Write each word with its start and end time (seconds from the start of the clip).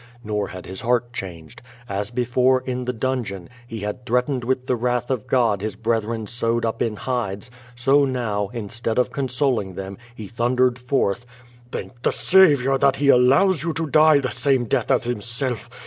Nor 0.23 0.47
had 0.47 0.65
his 0.65 0.81
heart 0.81 1.13
changed. 1.13 1.61
As 1.87 2.09
before, 2.09 2.61
in 2.61 2.85
the 2.85 2.91
dungeon, 2.91 3.49
he 3.67 3.81
had 3.81 4.03
threat 4.03 4.25
ened 4.25 4.43
with 4.43 4.65
the 4.65 4.75
wrath 4.75 5.11
of 5.11 5.27
God 5.27 5.59
liis 5.59 5.79
brethren 5.79 6.25
sewed 6.25 6.65
up 6.65 6.81
in 6.81 6.95
hides, 6.95 7.51
so 7.75 8.03
now, 8.03 8.47
instead 8.51 8.97
of 8.97 9.11
consoling 9.11 9.75
them, 9.75 9.99
he 10.15 10.27
thundered 10.27 10.79
forth: 10.79 11.27
"Thank 11.71 12.01
the 12.01 12.09
Saviour 12.11 12.79
that 12.79 12.99
lie 12.99 13.09
allows 13.09 13.61
you 13.61 13.73
to 13.73 13.87
die 13.91 14.17
the 14.17 14.31
same 14.31 14.65
death 14.65 14.89
as 14.89 15.03
Himself. 15.03 15.69